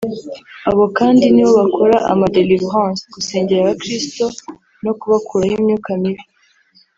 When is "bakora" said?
1.61-1.97